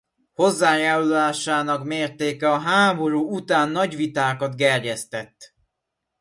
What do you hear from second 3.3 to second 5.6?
után nagy vitákat gerjesztett.